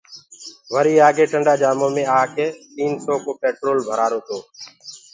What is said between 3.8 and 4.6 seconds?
ڀرآرو تو